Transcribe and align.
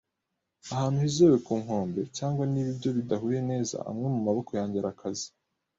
ahantu 0.73 0.97
hizewe 1.03 1.37
ku 1.45 1.53
nkombe. 1.63 2.01
Cyangwa 2.17 2.43
niba 2.51 2.69
ibyo 2.73 2.89
bidahuye 2.97 3.39
neza, 3.51 3.75
amwe 3.89 4.07
mumaboko 4.13 4.51
yanjye 4.59 4.77
arakaze 4.79 5.27